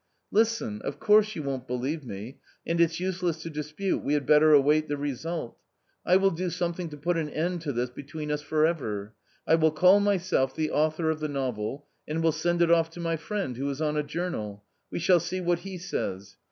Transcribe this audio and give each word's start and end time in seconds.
"Listen; 0.31 0.81
of 0.81 0.99
course 0.99 1.35
you 1.35 1.43
won't 1.43 1.67
believe 1.67 2.03
me, 2.03 2.39
and 2.65 2.81
it's 2.81 2.99
useless 2.99 3.39
to 3.43 3.51
dispute, 3.51 3.99
we 4.03 4.15
had 4.15 4.25
better 4.25 4.51
await 4.51 4.87
the 4.87 4.97
result. 4.97 5.59
I 6.03 6.17
will 6.17 6.31
do 6.31 6.49
some 6.49 6.73
thing 6.73 6.89
to 6.89 6.97
put 6.97 7.17
an 7.17 7.29
end 7.29 7.61
to 7.61 7.71
this 7.71 7.91
between 7.91 8.31
us 8.31 8.41
for 8.41 8.65
ever. 8.65 9.13
I 9.45 9.53
will 9.53 9.69
call 9.69 9.99
myself 9.99 10.55
the 10.55 10.71
author 10.71 11.11
of 11.11 11.19
the 11.19 11.27
novel, 11.27 11.85
and 12.07 12.23
will 12.23 12.31
send 12.31 12.63
it 12.63 12.71
off 12.71 12.89
to 12.93 12.99
my 12.99 13.15
friend, 13.15 13.57
who 13.57 13.69
is 13.69 13.79
on 13.79 13.95
a 13.95 14.01
journal: 14.01 14.63
we 14.89 14.97
shall 14.97 15.19
see 15.19 15.39
what 15.39 15.59
he 15.59 15.77
says. 15.77 16.35